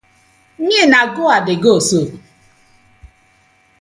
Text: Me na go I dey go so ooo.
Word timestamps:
Me 0.65 0.77
na 0.91 1.01
go 1.15 1.23
I 1.35 1.39
dey 1.47 1.59
go 1.63 1.73
so 1.89 1.99
ooo. 2.05 2.15